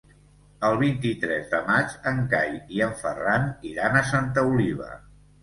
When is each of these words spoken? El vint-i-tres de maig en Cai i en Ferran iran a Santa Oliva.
El 0.69 0.77
vint-i-tres 0.77 1.45
de 1.51 1.59
maig 1.67 1.93
en 2.13 2.23
Cai 2.33 2.57
i 2.79 2.83
en 2.87 2.97
Ferran 3.03 3.47
iran 3.75 4.01
a 4.01 4.05
Santa 4.11 4.47
Oliva. 4.57 4.91